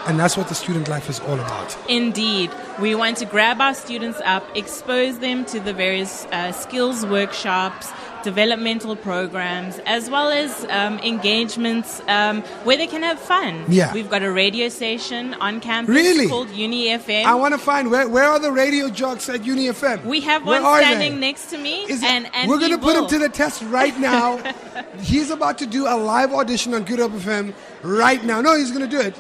And 0.07 0.19
that's 0.19 0.37
what 0.37 0.49
the 0.49 0.55
student 0.55 0.89
life 0.89 1.09
is 1.11 1.21
all 1.21 1.35
about. 1.35 1.77
Indeed, 1.89 2.51
we 2.81 2.95
want 2.95 3.19
to 3.19 3.27
grab 3.27 3.61
our 3.61 3.75
students 3.75 4.21
up, 4.25 4.45
expose 4.57 5.19
them 5.19 5.45
to 5.45 5.61
the 5.61 5.75
various 5.75 6.25
uh, 6.33 6.53
skills 6.53 7.05
workshops, 7.05 7.93
developmental 8.23 8.97
programs, 8.97 9.79
as 9.87 10.09
well 10.11 10.31
as 10.31 10.65
um, 10.71 10.99
engagements 11.01 12.01
um, 12.09 12.43
where 12.65 12.77
they 12.77 12.87
can 12.87 13.03
have 13.03 13.19
fun. 13.19 13.65
Yeah. 13.69 13.93
We've 13.93 14.11
got 14.11 14.23
a 14.23 14.31
radio 14.33 14.69
station 14.69 15.35
on 15.35 15.61
campus 15.61 15.95
Really? 15.95 16.29
called 16.29 16.51
Uni 16.51 16.87
FM. 16.87 17.25
I 17.25 17.35
want 17.35 17.55
to 17.55 17.59
find 17.59 17.91
where, 17.91 18.09
where 18.09 18.25
are 18.25 18.39
the 18.39 18.53
radio 18.53 18.89
jocks 18.89 19.29
at 19.29 19.45
Uni 19.45 19.67
FM? 19.69 20.05
we 20.05 20.21
have 20.21 20.45
one 20.47 20.63
standing 20.63 21.15
they? 21.15 21.21
next 21.21 21.47
to 21.51 21.59
me, 21.59 21.83
Is 21.85 22.03
it- 22.03 22.09
and, 22.09 22.31
and 22.35 22.49
we're 22.51 22.59
going 22.59 22.73
to 22.73 22.79
put 22.79 22.97
him 22.97 23.07
to 23.09 23.19
the 23.19 23.29
test 23.29 23.63
right 23.63 23.99
now. 24.11 24.39
he's 25.01 25.31
about 25.31 25.59
to 25.59 25.67
do 25.67 25.87
a 25.87 25.97
live 25.97 26.33
audition 26.33 26.75
on 26.75 26.85
Good 26.85 26.99
Hope 26.99 27.13
FM 27.13 27.55
right 27.83 28.23
now. 28.25 28.41
No, 28.41 28.57
he's 28.57 28.71
going 28.71 28.89
to 28.89 28.97
do 28.97 29.01
it. 29.01 29.15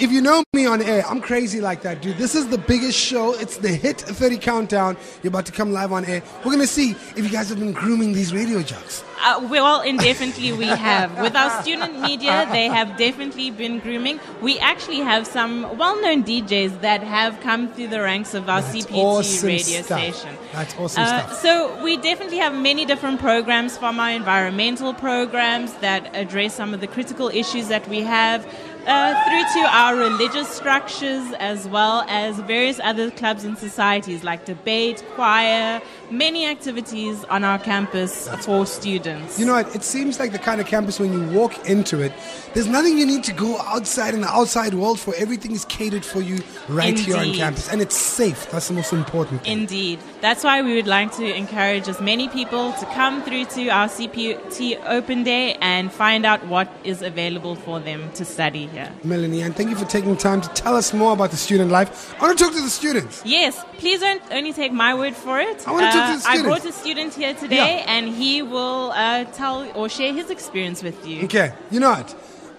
If 0.00 0.10
you 0.10 0.20
know 0.20 0.42
me 0.54 0.66
on 0.66 0.82
air, 0.82 1.04
I'm 1.06 1.20
crazy 1.20 1.60
like 1.60 1.82
that, 1.82 2.00
dude. 2.02 2.16
This 2.16 2.34
is 2.34 2.48
the 2.48 2.58
biggest 2.58 2.98
show. 2.98 3.34
It's 3.34 3.58
the 3.58 3.68
Hit 3.68 4.00
30 4.00 4.38
Countdown. 4.38 4.96
You're 5.22 5.28
about 5.30 5.46
to 5.46 5.52
come 5.52 5.72
live 5.72 5.92
on 5.92 6.04
air. 6.04 6.22
We're 6.38 6.52
going 6.52 6.58
to 6.60 6.66
see 6.66 6.92
if 6.92 7.18
you 7.18 7.28
guys 7.28 7.48
have 7.50 7.58
been 7.58 7.72
grooming 7.72 8.12
these 8.12 8.32
radio 8.34 8.62
jocks. 8.62 9.04
Uh, 9.24 9.46
well, 9.48 9.82
indefinitely 9.82 10.52
we 10.52 10.66
have. 10.66 11.16
With 11.20 11.36
our 11.36 11.62
student 11.62 12.00
media, 12.00 12.48
they 12.50 12.66
have 12.66 12.96
definitely 12.96 13.50
been 13.52 13.78
grooming. 13.78 14.18
We 14.40 14.58
actually 14.58 14.98
have 14.98 15.26
some 15.28 15.78
well-known 15.78 16.24
DJs 16.24 16.80
that 16.80 17.04
have 17.04 17.38
come 17.40 17.72
through 17.72 17.88
the 17.88 18.00
ranks 18.00 18.34
of 18.34 18.48
our 18.48 18.60
That's 18.62 18.74
CPT 18.86 18.96
awesome 18.96 19.46
radio 19.46 19.82
stuff. 19.82 20.00
station. 20.00 20.36
That's 20.52 20.74
awesome 20.76 21.02
Uh, 21.04 21.06
stuff. 21.06 21.40
So 21.40 21.82
we 21.84 21.96
definitely 21.98 22.38
have 22.38 22.52
many 22.54 22.84
different 22.84 23.20
programs 23.20 23.78
from 23.78 24.00
our 24.00 24.10
environmental 24.10 24.92
programs 24.92 25.72
that 25.74 26.16
address 26.16 26.54
some 26.56 26.74
of 26.74 26.80
the 26.80 26.88
critical 26.88 27.28
issues 27.28 27.68
that 27.68 27.86
we 27.88 28.00
have. 28.00 28.44
Uh, 28.86 29.14
through 29.24 29.62
to 29.62 29.68
our 29.68 29.94
religious 29.94 30.48
structures 30.48 31.32
as 31.38 31.68
well 31.68 32.04
as 32.08 32.40
various 32.40 32.80
other 32.80 33.12
clubs 33.12 33.44
and 33.44 33.56
societies 33.56 34.24
like 34.24 34.44
debate, 34.44 35.04
choir, 35.14 35.80
many 36.10 36.46
activities 36.46 37.22
on 37.24 37.44
our 37.44 37.60
campus 37.60 38.28
for 38.44 38.66
students. 38.66 39.38
You 39.38 39.46
know 39.46 39.54
what? 39.54 39.74
It 39.74 39.84
seems 39.84 40.18
like 40.18 40.32
the 40.32 40.38
kind 40.38 40.60
of 40.60 40.66
campus 40.66 40.98
when 40.98 41.12
you 41.12 41.22
walk 41.38 41.68
into 41.68 42.00
it, 42.00 42.12
there's 42.54 42.66
nothing 42.66 42.98
you 42.98 43.06
need 43.06 43.22
to 43.24 43.32
go 43.32 43.56
outside 43.60 44.14
in 44.14 44.20
the 44.20 44.28
outside 44.28 44.74
world 44.74 44.98
for. 44.98 45.14
Everything 45.16 45.52
is 45.52 45.64
catered 45.66 46.04
for 46.04 46.20
you 46.20 46.42
right 46.68 46.98
here 46.98 47.16
on 47.16 47.32
campus. 47.34 47.68
And 47.70 47.80
it's 47.80 47.96
safe. 47.96 48.50
That's 48.50 48.68
the 48.68 48.74
most 48.74 48.92
important 48.92 49.42
thing. 49.42 49.60
Indeed. 49.60 50.00
That's 50.20 50.42
why 50.42 50.60
we 50.60 50.74
would 50.74 50.88
like 50.88 51.12
to 51.16 51.34
encourage 51.34 51.88
as 51.88 52.00
many 52.00 52.28
people 52.28 52.72
to 52.72 52.86
come 52.86 53.22
through 53.22 53.44
to 53.46 53.68
our 53.68 53.88
CPT 53.88 54.80
Open 54.86 55.22
Day 55.22 55.54
and 55.60 55.92
find 55.92 56.26
out 56.26 56.44
what 56.46 56.68
is 56.82 57.00
available 57.00 57.54
for 57.54 57.78
them 57.78 58.10
to 58.14 58.24
study 58.24 58.66
here. 58.72 58.90
Melanie, 59.04 59.42
and 59.42 59.54
thank 59.54 59.70
you 59.70 59.76
for 59.76 59.84
taking 59.84 60.16
time 60.16 60.40
to 60.40 60.48
tell 60.62 60.74
us 60.76 60.92
more 60.92 61.12
about 61.12 61.30
the 61.30 61.36
student 61.36 61.70
life. 61.70 62.14
I 62.20 62.26
want 62.26 62.38
to 62.38 62.44
talk 62.44 62.54
to 62.54 62.60
the 62.60 62.70
students. 62.70 63.22
Yes, 63.24 63.62
please 63.78 64.00
don't 64.00 64.22
only 64.32 64.52
take 64.52 64.72
my 64.72 64.94
word 64.94 65.14
for 65.14 65.38
it. 65.40 65.66
I 65.68 65.70
wanna 65.72 65.92
talk 65.92 66.16
to 66.16 66.22
the 66.22 66.28
I 66.28 66.42
brought 66.42 66.64
a 66.64 66.72
student 66.72 67.14
here 67.14 67.34
today, 67.34 67.56
Yeah. 67.84 67.94
and 67.94 68.08
he 68.08 68.42
will 68.42 68.92
uh, 68.94 69.24
tell 69.40 69.70
or 69.76 69.88
share 69.88 70.12
his 70.12 70.30
experience 70.30 70.82
with 70.82 71.06
you. 71.06 71.24
Okay, 71.24 71.52
you 71.70 71.78
know 71.80 71.90
what? 71.90 72.14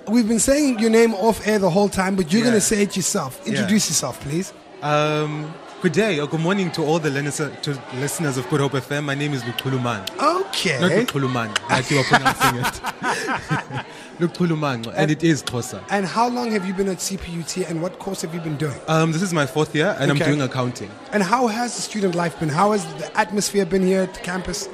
We've 0.07 0.27
been 0.27 0.39
saying 0.39 0.79
your 0.79 0.89
name 0.89 1.13
off 1.15 1.45
air 1.47 1.59
the 1.59 1.69
whole 1.69 1.89
time, 1.89 2.15
but 2.15 2.31
you're 2.31 2.41
Yeah. 2.43 2.49
going 2.51 2.59
to 2.61 2.65
say 2.71 2.83
it 2.83 2.95
yourself. 2.95 3.45
Introduce 3.47 3.87
yourself, 3.89 4.19
please. 4.19 4.51
Um, 4.81 5.53
good 5.81 5.93
day 5.93 6.19
or 6.19 6.27
good 6.27 6.41
morning 6.41 6.71
to 6.71 6.81
all 6.83 6.99
the 6.99 7.09
listeners, 7.09 7.51
to 7.61 7.81
listeners 7.95 8.35
of 8.37 8.49
Good 8.49 8.59
Hope 8.59 8.73
FM. 8.73 9.05
My 9.05 9.15
name 9.15 9.33
is 9.33 9.43
Lukhuluman. 9.43 10.01
Okay. 10.19 10.79
Not 10.81 10.91
Lukhuluman, 10.91 11.49
like 11.69 11.89
you 11.89 11.99
are 11.99 12.03
pronouncing 12.03 12.55
it. 12.65 13.85
Lukhuluman, 14.19 14.91
and 14.95 15.09
it 15.11 15.23
is 15.23 15.43
Xhosa. 15.43 15.83
And 15.89 16.05
how 16.05 16.27
long 16.29 16.51
have 16.51 16.65
you 16.67 16.73
been 16.73 16.87
at 16.87 16.97
CPUT 16.97 17.67
and 17.69 17.81
what 17.81 17.99
course 17.99 18.21
have 18.21 18.33
you 18.33 18.39
been 18.41 18.57
doing? 18.57 18.75
Um, 18.87 19.11
this 19.11 19.21
is 19.21 19.33
my 19.33 19.45
fourth 19.45 19.73
year, 19.75 19.95
and 19.99 20.11
Okay. 20.11 20.23
I'm 20.23 20.29
doing 20.29 20.41
accounting. 20.41 20.91
And 21.11 21.23
how 21.23 21.47
has 21.47 21.75
the 21.75 21.81
student 21.81 22.15
life 22.15 22.39
been? 22.39 22.49
How 22.49 22.71
has 22.73 22.85
the 22.95 23.17
atmosphere 23.17 23.65
been 23.65 23.83
here 23.85 24.01
at 24.01 24.13
the 24.13 24.19
campus? 24.21 24.69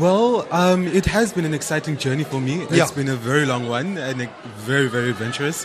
Well, 0.00 0.46
um, 0.50 0.86
it 0.88 1.06
has 1.06 1.32
been 1.32 1.44
an 1.44 1.54
exciting 1.54 1.96
journey 1.96 2.24
for 2.24 2.40
me. 2.40 2.62
It's 2.62 2.72
Yeah. 2.72 2.88
been 2.94 3.08
a 3.08 3.14
very 3.16 3.46
long 3.46 3.68
one 3.68 3.96
and 3.98 4.20
a 4.22 4.28
very, 4.58 4.88
very 4.88 5.10
adventurous. 5.10 5.64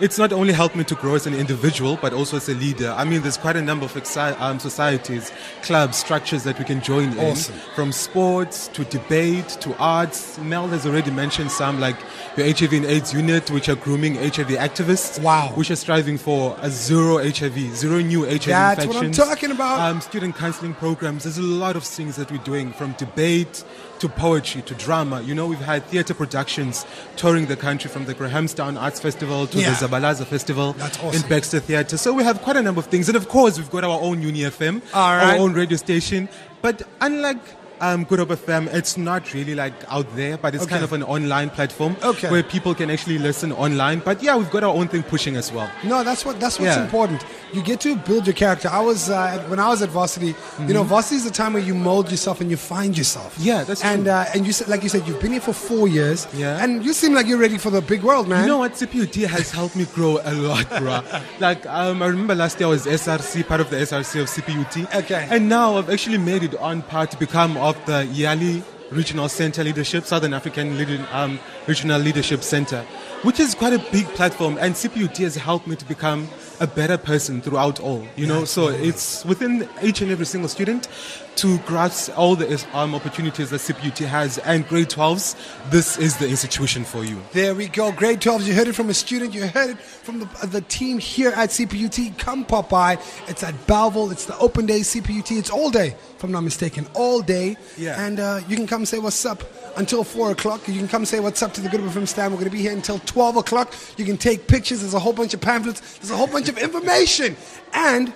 It's 0.00 0.18
not 0.18 0.32
only 0.32 0.52
helped 0.52 0.74
me 0.74 0.84
to 0.84 0.94
grow 0.94 1.14
as 1.14 1.26
an 1.26 1.34
individual, 1.34 1.96
but 2.00 2.12
also 2.12 2.36
as 2.36 2.48
a 2.48 2.54
leader. 2.54 2.92
I 2.96 3.04
mean, 3.04 3.22
there's 3.22 3.36
quite 3.36 3.56
a 3.56 3.62
number 3.62 3.84
of 3.84 3.92
exci- 3.94 4.38
um, 4.40 4.58
societies, 4.58 5.30
clubs, 5.62 5.96
structures 5.96 6.42
that 6.44 6.58
we 6.58 6.64
can 6.64 6.80
join 6.80 7.16
Awesome. 7.18 7.54
in. 7.54 7.60
From 7.74 7.92
sports 7.92 8.68
to 8.68 8.84
debate 8.84 9.48
to 9.60 9.76
arts. 9.78 10.38
Mel 10.38 10.66
has 10.68 10.86
already 10.86 11.10
mentioned 11.10 11.50
some, 11.50 11.78
like 11.80 11.96
your 12.36 12.46
HIV 12.46 12.72
and 12.72 12.84
AIDS 12.86 13.12
unit, 13.12 13.50
which 13.50 13.68
are 13.68 13.76
grooming 13.76 14.14
HIV 14.16 14.48
activists. 14.58 15.20
Wow. 15.22 15.52
Which 15.54 15.70
are 15.70 15.76
striving 15.76 16.18
for 16.18 16.56
a 16.60 16.70
zero 16.70 17.18
HIV, 17.18 17.76
zero 17.76 17.98
new 18.00 18.24
HIV 18.24 18.32
infections. 18.32 18.48
That's 18.48 18.86
what 18.86 19.04
I'm 19.04 19.12
talking 19.12 19.50
about. 19.52 19.78
Um, 19.80 20.00
student 20.00 20.34
counseling 20.36 20.74
programs. 20.74 21.24
There's 21.24 21.38
a 21.38 21.42
lot 21.42 21.76
of 21.76 21.84
things 21.84 22.16
that 22.16 22.30
we're 22.32 22.38
doing 22.38 22.72
from 22.72 22.92
debate 22.92 23.62
to 24.00 24.08
poetry 24.08 24.62
to 24.62 24.74
drama. 24.74 25.22
You 25.22 25.32
know, 25.34 25.46
we've 25.46 25.60
had 25.60 25.84
theatre 25.86 26.14
productions 26.14 26.84
touring 27.14 27.46
the 27.46 27.54
country 27.56 27.88
from 27.88 28.04
the 28.06 28.14
Grahamstown 28.14 28.76
Arts 28.76 28.98
Festival 28.98 29.46
to 29.46 29.58
Yeah. 29.58 29.70
the 29.70 29.76
Zabalaza 29.82 30.24
Festival 30.26 30.72
That's 30.74 30.98
in 30.98 31.06
awesome. 31.06 31.28
Baxter 31.28 31.60
Theatre. 31.60 31.96
So 31.96 32.12
we 32.12 32.22
have 32.24 32.40
quite 32.42 32.56
a 32.56 32.62
number 32.62 32.78
of 32.78 32.86
things. 32.86 33.08
And 33.08 33.16
of 33.16 33.28
course, 33.28 33.58
we've 33.58 33.70
got 33.70 33.84
our 33.84 34.00
own 34.00 34.22
Uni 34.22 34.40
FM, 34.40 34.80
right. 34.94 35.34
our 35.34 35.36
own 35.38 35.52
radio 35.52 35.76
station. 35.76 36.28
But 36.60 36.82
unlike 37.00 37.40
um, 37.82 38.04
Good 38.04 38.20
Hope 38.20 38.30
FM, 38.30 38.72
it's 38.72 38.96
not 38.96 39.34
really 39.34 39.54
like 39.54 39.74
out 39.90 40.06
there, 40.16 40.38
but 40.38 40.54
it's 40.54 40.64
Okay. 40.64 40.72
kind 40.74 40.84
of 40.84 40.92
an 40.92 41.02
online 41.02 41.50
platform 41.50 41.96
Okay. 42.02 42.30
where 42.30 42.42
people 42.42 42.74
can 42.74 42.90
actually 42.90 43.18
listen 43.18 43.52
online. 43.52 43.98
But 44.04 44.22
yeah, 44.22 44.36
we've 44.36 44.50
got 44.50 44.62
our 44.64 44.74
own 44.74 44.88
thing 44.88 45.02
pushing 45.02 45.36
as 45.36 45.52
well. 45.52 45.68
No, 45.84 46.02
that's 46.04 46.24
what 46.24 46.40
that's 46.40 46.58
what's 46.58 46.76
Yeah. 46.76 46.84
important. 46.84 47.20
You 47.52 47.60
get 47.62 47.80
to 47.80 47.96
build 47.96 48.26
your 48.26 48.34
character. 48.34 48.68
I 48.72 48.80
was 48.80 49.10
uh, 49.10 49.42
when 49.48 49.58
I 49.58 49.68
was 49.68 49.82
at 49.82 49.90
varsity. 49.90 50.34
You 50.66 50.72
know, 50.72 50.84
varsity 50.84 51.16
is 51.16 51.24
the 51.24 51.30
time 51.30 51.52
where 51.54 51.62
you 51.62 51.74
mold 51.74 52.10
yourself 52.10 52.40
and 52.40 52.50
you 52.50 52.56
find 52.56 52.96
yourself. 52.96 53.34
Mm-hmm. 53.34 53.48
Yeah, 53.48 53.64
that's 53.64 53.84
and 53.84 54.04
true. 54.04 54.12
uh, 54.12 54.24
and 54.34 54.46
you 54.46 54.52
said, 54.52 54.68
like 54.68 54.82
you 54.82 54.88
said, 54.88 55.06
you've 55.06 55.20
been 55.20 55.32
here 55.32 55.40
for 55.40 55.52
four 55.52 55.86
years. 55.88 56.26
Yeah. 56.32 56.62
and 56.64 56.84
you 56.84 56.92
seem 56.94 57.12
like 57.14 57.26
you're 57.26 57.38
ready 57.46 57.58
for 57.58 57.70
the 57.70 57.82
big 57.82 58.02
world, 58.02 58.26
man. 58.28 58.42
You 58.44 58.48
know 58.52 58.58
what? 58.58 58.72
CPUT 58.74 59.26
has 59.26 59.50
helped 59.50 59.76
me 59.76 59.84
grow 59.94 60.18
a 60.24 60.32
lot, 60.32 60.66
bro. 60.78 61.00
like, 61.40 61.66
um, 61.66 62.00
I 62.02 62.06
remember 62.06 62.34
last 62.34 62.58
year 62.60 62.68
I 62.68 62.70
was 62.70 62.86
SRC, 62.86 63.46
part 63.46 63.60
of 63.60 63.68
the 63.70 63.76
SRC 63.76 64.20
of 64.22 64.28
CPUT. 64.28 64.94
Okay. 65.02 65.26
And 65.30 65.48
now 65.48 65.76
I've 65.76 65.90
actually 65.90 66.18
made 66.18 66.42
it 66.44 66.54
on 66.56 66.80
par 66.82 67.06
to 67.08 67.16
become 67.18 67.56
of 67.58 67.71
the 67.86 68.04
Yali 68.12 68.62
Regional 68.92 69.28
Center 69.28 69.64
Leadership, 69.64 70.04
Southern 70.04 70.34
African 70.34 70.68
um, 71.12 71.38
Regional 71.66 72.00
Leadership 72.00 72.42
Center, 72.42 72.82
which 73.22 73.40
is 73.40 73.54
quite 73.54 73.72
a 73.72 73.78
big 73.90 74.06
platform. 74.08 74.58
And 74.60 74.74
CPUT 74.74 75.16
has 75.18 75.34
helped 75.34 75.66
me 75.66 75.76
to 75.76 75.84
become 75.84 76.28
a 76.60 76.66
better 76.66 76.96
person 76.96 77.40
throughout 77.40 77.80
all, 77.80 78.06
you 78.16 78.26
know. 78.26 78.44
So 78.44 78.68
it's 78.68 79.24
within 79.24 79.68
each 79.82 80.00
and 80.00 80.10
every 80.10 80.26
single 80.26 80.48
student 80.48 80.88
to 81.36 81.58
grasp 81.60 82.16
all 82.16 82.36
the 82.36 82.64
um, 82.72 82.94
opportunities 82.94 83.50
that 83.50 83.60
CPUT 83.60 84.06
has. 84.06 84.38
And 84.38 84.66
grade 84.68 84.88
12s, 84.88 85.70
this 85.70 85.98
is 85.98 86.16
the 86.18 86.28
institution 86.28 86.84
for 86.84 87.04
you. 87.04 87.20
There 87.32 87.54
we 87.54 87.68
go. 87.68 87.90
Grade 87.92 88.20
12s, 88.20 88.46
You 88.46 88.54
heard 88.54 88.68
it 88.68 88.74
from 88.74 88.90
a 88.90 88.94
student. 88.94 89.34
You 89.34 89.46
heard 89.46 89.70
it 89.70 89.80
from 89.80 90.20
the, 90.20 90.46
the 90.46 90.60
team 90.62 90.98
here 90.98 91.30
at 91.30 91.50
CPUT. 91.50 92.18
Come 92.18 92.44
pop 92.44 92.68
by. 92.68 92.98
It's 93.28 93.42
at 93.42 93.54
Bellville. 93.66 94.10
It's 94.10 94.26
the 94.26 94.38
open 94.38 94.66
day 94.66 94.80
CPUT. 94.80 95.36
It's 95.36 95.50
all 95.50 95.70
day, 95.70 95.96
if 96.16 96.22
I'm 96.22 96.32
not 96.32 96.42
mistaken. 96.42 96.86
All 96.94 97.22
day. 97.22 97.56
Yeah. 97.76 98.04
And 98.04 98.20
uh, 98.20 98.40
you 98.48 98.56
can 98.56 98.66
come 98.66 98.81
say 98.86 98.98
what's 98.98 99.24
up 99.24 99.42
until 99.76 100.04
4 100.04 100.32
o'clock. 100.32 100.66
You 100.68 100.74
can 100.74 100.88
come 100.88 101.04
say 101.04 101.20
what's 101.20 101.42
up 101.42 101.52
to 101.54 101.60
the 101.60 101.68
Good 101.68 101.80
FM 101.80 102.06
stand. 102.06 102.32
We're 102.32 102.40
going 102.40 102.50
to 102.50 102.56
be 102.56 102.62
here 102.62 102.72
until 102.72 102.98
12 103.00 103.36
o'clock. 103.36 103.74
You 103.96 104.04
can 104.04 104.16
take 104.16 104.46
pictures. 104.46 104.80
There's 104.80 104.94
a 104.94 104.98
whole 104.98 105.12
bunch 105.12 105.34
of 105.34 105.40
pamphlets. 105.40 105.98
There's 105.98 106.10
a 106.10 106.16
whole 106.16 106.26
bunch 106.26 106.48
of 106.48 106.58
information. 106.58 107.36
And 107.72 108.12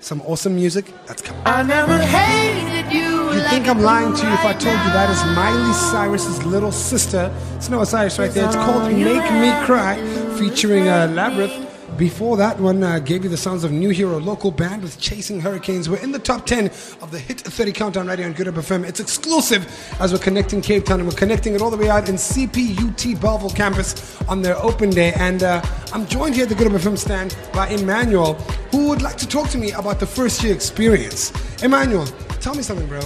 some 0.00 0.20
awesome 0.22 0.54
music 0.54 0.92
that's 1.06 1.22
coming. 1.22 1.42
I 1.46 1.62
never 1.62 1.98
hated 1.98 2.92
you. 2.92 3.32
You 3.32 3.40
think 3.48 3.66
I'm 3.68 3.80
lying 3.80 4.14
to 4.14 4.26
you 4.26 4.32
if 4.32 4.44
I 4.44 4.52
told 4.52 4.76
you 4.76 4.92
that 4.92 5.08
is 5.10 5.24
Miley 5.34 5.72
Cyrus's 5.72 6.44
little 6.44 6.72
sister. 6.72 7.34
It's 7.56 7.70
Noah 7.70 7.86
Cyrus 7.86 8.18
right 8.18 8.30
there. 8.30 8.46
It's 8.46 8.54
called 8.54 8.92
Make 8.92 9.32
Me 9.32 9.50
Cry, 9.64 9.96
featuring 10.38 10.88
uh, 10.88 11.08
Labrinth. 11.08 11.63
Before 11.96 12.36
that 12.38 12.58
one, 12.58 12.82
uh, 12.82 12.98
gave 12.98 13.22
you 13.22 13.30
the 13.30 13.36
sounds 13.36 13.62
of 13.62 13.70
New 13.70 13.90
Hero 13.90 14.18
local 14.18 14.50
band 14.50 14.82
with 14.82 14.98
Chasing 14.98 15.40
Hurricanes. 15.40 15.88
We're 15.88 16.02
in 16.02 16.10
the 16.10 16.18
top 16.18 16.44
10 16.44 16.66
of 16.66 17.12
the 17.12 17.20
Hit 17.20 17.40
30 17.40 17.70
Countdown 17.70 18.08
radio 18.08 18.26
on 18.26 18.32
Good 18.32 18.46
Hope 18.46 18.56
FM. 18.56 18.84
It's 18.84 18.98
exclusive 18.98 19.64
as 20.00 20.12
we're 20.12 20.18
connecting 20.18 20.60
Cape 20.60 20.86
Town 20.86 20.98
and 20.98 21.08
we're 21.08 21.14
connecting 21.14 21.54
it 21.54 21.62
all 21.62 21.70
the 21.70 21.76
way 21.76 21.88
out 21.88 22.08
in 22.08 22.16
CPUT 22.16 23.20
Bellville 23.20 23.50
campus 23.50 24.20
on 24.22 24.42
their 24.42 24.56
open 24.56 24.90
day. 24.90 25.12
And 25.12 25.44
uh, 25.44 25.62
I'm 25.92 26.04
joined 26.08 26.34
here 26.34 26.42
at 26.42 26.48
the 26.48 26.56
Good 26.56 26.68
Hope 26.68 26.80
FM 26.80 26.98
stand 26.98 27.36
by 27.52 27.68
Emmanuel, 27.68 28.34
who 28.72 28.88
would 28.88 29.00
like 29.00 29.16
to 29.18 29.28
talk 29.28 29.48
to 29.50 29.58
me 29.58 29.70
about 29.70 30.00
the 30.00 30.06
first 30.06 30.42
year 30.42 30.52
experience. 30.52 31.32
Emmanuel, 31.62 32.06
tell 32.40 32.56
me 32.56 32.62
something, 32.62 32.88
bro. 32.88 33.02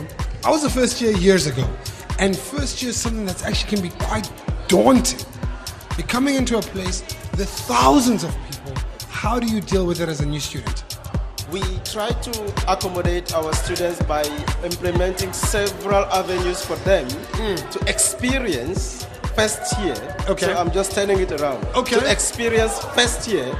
I 0.46 0.50
was 0.50 0.64
a 0.64 0.70
first 0.70 1.02
year 1.02 1.12
years 1.12 1.46
ago, 1.46 1.68
and 2.18 2.34
first 2.34 2.80
year 2.80 2.90
is 2.90 2.96
something 2.96 3.26
that's 3.26 3.42
actually 3.42 3.76
can 3.76 3.82
be 3.82 3.94
quite 4.06 4.32
daunting. 4.66 5.26
You're 5.98 6.06
coming 6.06 6.36
into 6.36 6.56
a 6.56 6.62
place, 6.62 7.02
are 7.34 7.44
thousands 7.44 8.24
of 8.24 8.30
people. 8.30 8.47
How 9.18 9.40
do 9.40 9.48
you 9.48 9.60
deal 9.60 9.84
with 9.84 10.00
it 10.00 10.08
as 10.08 10.20
a 10.20 10.26
new 10.26 10.38
student? 10.38 10.84
We 11.50 11.60
try 11.82 12.10
to 12.10 12.72
accommodate 12.72 13.34
our 13.34 13.52
students 13.52 14.00
by 14.02 14.22
implementing 14.62 15.32
several 15.32 16.04
avenues 16.04 16.64
for 16.64 16.76
them 16.86 17.04
hmm. 17.10 17.56
to 17.70 17.90
experience 17.90 19.08
first 19.34 19.76
year. 19.80 19.96
Okay. 20.28 20.46
So 20.46 20.56
I'm 20.56 20.70
just 20.70 20.92
turning 20.92 21.18
it 21.18 21.32
around. 21.32 21.66
Okay. 21.74 21.98
To 21.98 22.08
experience 22.08 22.78
first 22.94 23.26
year 23.26 23.52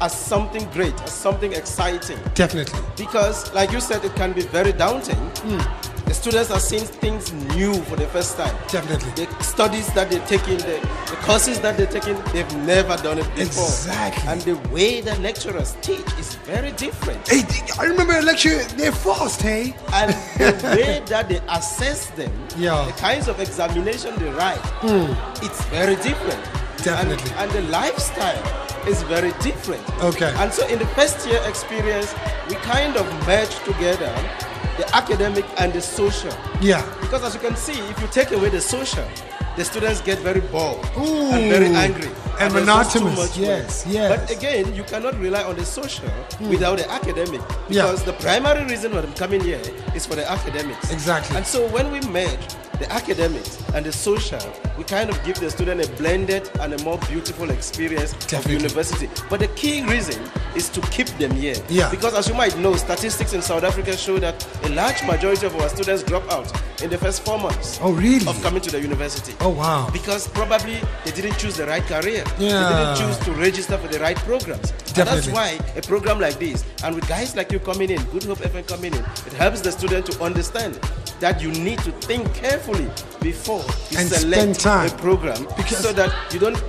as 0.00 0.12
something 0.12 0.68
great, 0.72 1.00
as 1.02 1.12
something 1.12 1.52
exciting. 1.52 2.18
Definitely. 2.34 2.80
Because, 2.96 3.54
like 3.54 3.70
you 3.70 3.80
said, 3.80 4.04
it 4.04 4.14
can 4.16 4.32
be 4.32 4.42
very 4.42 4.72
daunting. 4.72 5.14
Hmm. 5.46 5.75
The 6.06 6.14
students 6.14 6.50
are 6.52 6.60
seeing 6.60 6.84
things 6.84 7.32
new 7.56 7.74
for 7.82 7.96
the 7.96 8.06
first 8.06 8.36
time. 8.36 8.54
Definitely. 8.70 9.26
The 9.26 9.42
studies 9.42 9.92
that 9.94 10.08
they're 10.08 10.24
taking, 10.26 10.58
the, 10.58 10.78
the 11.10 11.16
courses 11.22 11.58
that 11.60 11.76
they're 11.76 11.86
taking, 11.88 12.14
they've 12.32 12.56
never 12.58 12.96
done 12.96 13.18
it 13.18 13.28
before. 13.34 13.64
Exactly. 13.64 14.28
And 14.28 14.40
the 14.42 14.54
way 14.72 15.00
the 15.00 15.18
lecturers 15.18 15.76
teach 15.82 16.06
is 16.18 16.36
very 16.46 16.70
different. 16.72 17.26
Hey, 17.26 17.42
I 17.80 17.86
remember 17.86 18.12
a 18.16 18.22
lecture, 18.22 18.62
they're 18.76 18.92
fast, 18.92 19.42
hey? 19.42 19.74
and 19.92 20.12
the 20.38 20.76
way 20.76 21.02
that 21.06 21.28
they 21.28 21.40
assess 21.48 22.06
them, 22.10 22.32
Yeah. 22.56 22.84
the 22.86 22.92
kinds 22.92 23.26
of 23.26 23.40
examination 23.40 24.14
they 24.16 24.30
write, 24.30 24.60
hmm. 24.86 25.12
it's 25.44 25.64
very 25.66 25.96
different. 25.96 26.42
Definitely. 26.84 27.32
And, 27.32 27.50
and 27.50 27.52
the 27.52 27.62
lifestyle 27.72 28.86
is 28.86 29.02
very 29.02 29.32
different. 29.42 29.82
Okay. 30.04 30.32
And 30.36 30.52
so 30.52 30.64
in 30.68 30.78
the 30.78 30.86
first 30.88 31.26
year 31.26 31.40
experience, 31.48 32.14
we 32.48 32.54
kind 32.56 32.96
of 32.96 33.06
merge 33.26 33.54
together 33.64 34.14
the 34.76 34.94
academic 34.94 35.44
and 35.58 35.72
the 35.72 35.80
social. 35.80 36.32
Yeah. 36.60 36.84
Because 37.00 37.22
as 37.24 37.34
you 37.34 37.40
can 37.40 37.56
see, 37.56 37.78
if 37.90 38.00
you 38.00 38.06
take 38.08 38.30
away 38.32 38.48
the 38.50 38.60
social, 38.60 39.06
the 39.56 39.64
students 39.64 40.00
get 40.02 40.18
very 40.18 40.40
bored 40.40 40.78
Ooh. 40.98 41.32
and 41.32 41.50
very 41.50 41.66
angry. 41.74 42.10
And 42.38 42.52
too 42.52 42.60
monotonous. 42.60 43.16
much 43.16 43.38
Yes, 43.38 43.86
yes. 43.88 44.12
But 44.12 44.36
again, 44.36 44.74
you 44.74 44.82
cannot 44.84 45.18
rely 45.18 45.42
on 45.42 45.56
the 45.56 45.64
social 45.64 46.08
hmm. 46.08 46.50
without 46.50 46.76
the 46.76 46.90
academic. 46.90 47.40
Yeah. 47.68 47.82
Because 47.82 48.04
the 48.04 48.12
primary 48.14 48.64
reason 48.66 48.92
for 48.92 49.00
them 49.00 49.14
coming 49.14 49.40
here 49.40 49.62
is 49.94 50.04
for 50.04 50.14
the 50.16 50.30
academics. 50.30 50.92
Exactly. 50.92 51.36
And 51.36 51.46
so 51.46 51.66
when 51.68 51.90
we 51.90 52.00
merge 52.08 52.46
the 52.78 52.90
academics 52.92 53.62
and 53.74 53.84
the 53.86 53.92
social, 53.92 54.40
we 54.76 54.84
kind 54.84 55.08
of 55.10 55.22
give 55.24 55.38
the 55.40 55.50
student 55.50 55.84
a 55.84 55.88
blended 55.92 56.50
and 56.60 56.74
a 56.74 56.82
more 56.84 56.98
beautiful 57.08 57.50
experience 57.50 58.12
Definitely. 58.26 58.56
of 58.56 58.62
university. 58.62 59.08
But 59.30 59.40
the 59.40 59.48
key 59.48 59.82
reason 59.84 60.22
is 60.54 60.68
to 60.70 60.80
keep 60.82 61.06
them 61.18 61.30
here. 61.32 61.56
Yeah. 61.68 61.90
Because 61.90 62.14
as 62.14 62.28
you 62.28 62.34
might 62.34 62.56
know, 62.58 62.74
statistics 62.76 63.32
in 63.32 63.42
South 63.42 63.64
Africa 63.64 63.96
show 63.96 64.18
that 64.18 64.46
a 64.64 64.68
large 64.70 65.02
majority 65.04 65.46
of 65.46 65.56
our 65.56 65.68
students 65.68 66.02
drop 66.02 66.30
out 66.30 66.50
in 66.82 66.90
the 66.90 66.98
first 66.98 67.24
four 67.24 67.38
months 67.38 67.78
Oh, 67.82 67.92
really? 67.92 68.26
of 68.28 68.40
coming 68.42 68.60
to 68.62 68.70
the 68.70 68.80
university. 68.80 69.34
Oh, 69.40 69.48
wow. 69.50 69.88
Because 69.92 70.28
probably 70.28 70.78
they 71.04 71.10
didn't 71.12 71.38
choose 71.38 71.56
the 71.56 71.66
right 71.66 71.82
career. 71.82 72.24
Yeah. 72.38 72.68
They 72.68 72.84
didn't 72.84 72.96
choose 73.16 73.18
to 73.26 73.32
register 73.32 73.78
for 73.78 73.88
the 73.88 73.98
right 74.00 74.16
programs. 74.18 74.72
And 74.98 75.06
that's 75.08 75.28
why 75.28 75.58
a 75.76 75.82
program 75.82 76.18
like 76.20 76.38
this, 76.38 76.64
and 76.82 76.94
with 76.94 77.06
guys 77.06 77.36
like 77.36 77.52
you 77.52 77.58
coming 77.58 77.90
in, 77.90 78.02
Good 78.06 78.24
Hope 78.24 78.38
FM 78.38 78.66
coming 78.66 78.94
in, 78.94 78.98
it 79.00 79.32
helps 79.34 79.60
the 79.60 79.70
student 79.70 80.06
to 80.06 80.22
understand 80.22 80.78
that 81.20 81.40
you 81.42 81.50
need 81.52 81.78
to 81.80 81.92
think 81.92 82.32
carefully 82.34 82.88
before 83.20 83.64
you 83.90 83.98
And 83.98 84.08
select 84.08 84.64
a 84.66 84.94
program 84.98 85.46
Because- 85.56 85.78
so 85.78 85.92
that 85.92 86.12
you 86.32 86.38
don't 86.38 86.62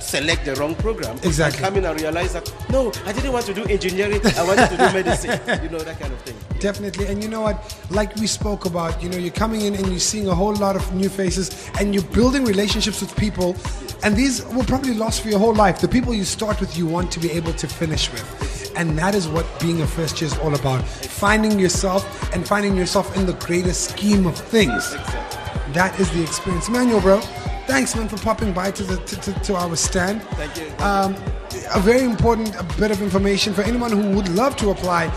select 0.00 0.44
the 0.44 0.54
wrong 0.54 0.74
program 0.76 1.16
Exactly. 1.22 1.58
and 1.58 1.64
come 1.64 1.76
in 1.76 1.84
and 1.84 2.00
realize 2.00 2.32
that 2.32 2.50
no 2.70 2.90
i 3.04 3.12
didn't 3.12 3.32
want 3.32 3.44
to 3.44 3.52
do 3.52 3.64
engineering 3.64 4.20
i 4.38 4.42
wanted 4.44 4.68
to 4.70 4.76
do 4.76 4.84
medicine 5.00 5.38
you 5.62 5.68
know 5.68 5.80
that 5.80 5.98
kind 6.00 6.12
of 6.12 6.20
thing 6.22 6.34
Definitely. 6.60 7.06
And 7.06 7.22
you 7.22 7.28
know 7.28 7.42
what? 7.42 7.56
Like 7.88 8.16
we 8.16 8.26
spoke 8.26 8.64
about, 8.64 9.00
you 9.00 9.08
know, 9.08 9.16
you're 9.16 9.30
coming 9.30 9.60
in 9.60 9.76
and 9.76 9.86
you're 9.86 10.00
seeing 10.00 10.26
a 10.26 10.34
whole 10.34 10.54
lot 10.56 10.74
of 10.74 10.92
new 10.92 11.08
faces 11.08 11.70
and 11.78 11.94
you're 11.94 12.02
building 12.02 12.44
relationships 12.44 13.00
with 13.00 13.14
people. 13.16 13.54
And 14.02 14.16
these 14.16 14.44
will 14.46 14.64
probably 14.64 14.94
last 14.94 15.20
for 15.22 15.28
your 15.28 15.38
whole 15.38 15.54
life. 15.54 15.78
The 15.80 15.86
people 15.86 16.12
you 16.12 16.24
start 16.24 16.58
with, 16.60 16.76
you 16.76 16.84
want 16.84 17.12
to 17.12 17.20
be 17.20 17.30
able 17.30 17.52
to 17.52 17.68
finish 17.68 18.10
with. 18.10 18.57
And 18.76 18.98
that 18.98 19.14
is 19.14 19.28
what 19.28 19.46
being 19.60 19.82
a 19.82 19.86
first 19.86 20.20
year 20.20 20.30
is 20.30 20.38
all 20.38 20.54
about 20.54 20.86
finding 20.86 21.58
yourself 21.58 22.32
and 22.34 22.46
finding 22.46 22.76
yourself 22.76 23.16
in 23.16 23.26
the 23.26 23.34
greater 23.34 23.72
scheme 23.72 24.26
of 24.26 24.36
things. 24.36 24.92
That 25.72 25.98
is 26.00 26.10
the 26.10 26.22
experience. 26.22 26.68
Manuel, 26.68 27.00
bro, 27.00 27.20
thanks, 27.66 27.94
man, 27.94 28.08
for 28.08 28.16
popping 28.18 28.52
by 28.52 28.70
to, 28.70 28.82
the, 28.82 28.96
to, 28.96 29.20
to, 29.20 29.32
to 29.40 29.56
our 29.56 29.76
stand. 29.76 30.22
Thank 30.22 30.56
you. 30.56 30.84
Um, 30.84 31.14
a 31.74 31.80
very 31.80 32.04
important 32.04 32.52
bit 32.78 32.90
of 32.90 33.02
information 33.02 33.54
for 33.54 33.62
anyone 33.62 33.92
who 33.92 34.16
would 34.16 34.28
love 34.28 34.56
to 34.56 34.70
apply 34.70 35.10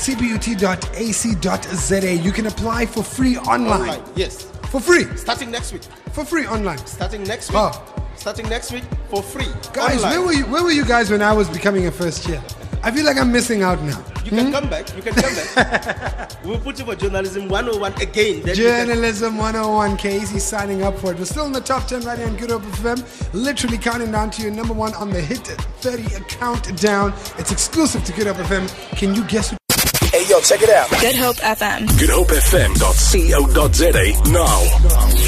cput.ac.za. 0.00 2.14
You 2.14 2.32
can 2.32 2.46
apply 2.46 2.86
for 2.86 3.02
free 3.02 3.36
online. 3.38 3.90
Online, 3.90 4.02
yes. 4.16 4.44
For 4.70 4.80
free. 4.80 5.04
Starting 5.16 5.50
next 5.50 5.72
week. 5.72 5.82
For 6.12 6.24
free 6.24 6.46
online. 6.46 6.78
Starting 6.86 7.22
next 7.24 7.50
week. 7.50 7.58
Oh. 7.58 7.84
Starting 8.16 8.48
next 8.48 8.72
week 8.72 8.84
for 9.08 9.22
free. 9.22 9.48
Guys, 9.72 10.04
online. 10.04 10.10
where 10.10 10.22
were 10.22 10.32
you 10.32 10.46
where 10.46 10.62
were 10.62 10.70
you 10.70 10.84
guys 10.84 11.10
when 11.10 11.22
I 11.22 11.32
was 11.32 11.48
becoming 11.48 11.86
a 11.86 11.90
first 11.90 12.28
year? 12.28 12.42
I 12.82 12.90
feel 12.90 13.04
like 13.04 13.18
I'm 13.18 13.30
missing 13.30 13.62
out 13.62 13.82
now. 13.82 14.02
You 14.24 14.30
can 14.30 14.46
hmm? 14.46 14.52
come 14.52 14.70
back. 14.70 14.96
You 14.96 15.02
can 15.02 15.12
come 15.14 15.34
back. 15.34 16.32
we'll 16.44 16.58
put 16.58 16.78
you 16.78 16.86
for 16.86 16.94
journalism 16.94 17.46
101 17.48 17.92
again. 18.00 18.42
Then 18.42 18.56
you 18.56 18.64
can- 18.64 18.86
Journalism 18.88 19.36
101 19.36 19.96
Casey 19.98 20.38
signing 20.38 20.82
up 20.82 20.96
for 20.98 21.12
it. 21.12 21.18
We're 21.18 21.26
still 21.26 21.44
in 21.46 21.52
the 21.52 21.60
top 21.60 21.86
10 21.86 22.00
right 22.02 22.18
here 22.18 22.28
on 22.28 22.36
Good 22.36 22.50
Hope 22.50 22.62
FM. 22.62 23.04
Literally 23.34 23.76
counting 23.76 24.12
down 24.12 24.30
to 24.30 24.42
your 24.42 24.52
number 24.52 24.72
one 24.72 24.94
on 24.94 25.10
the 25.10 25.20
Hit 25.20 25.46
30 25.46 26.24
countdown. 26.28 27.12
It's 27.38 27.52
exclusive 27.52 28.02
to 28.04 28.12
Good 28.12 28.26
Hope 28.26 28.38
FM. 28.38 28.66
Can 28.96 29.14
you 29.14 29.24
guess 29.24 29.50
who? 29.50 29.58
Hey, 30.10 30.26
yo, 30.28 30.40
check 30.40 30.62
it 30.62 30.70
out. 30.70 30.88
Good 30.90 31.14
Hope 31.14 31.36
FM. 31.36 31.86
Good 31.98 32.10
Hope 32.10 32.26
GoodHopeFM.co.za 32.28 34.30
now. 34.30 35.19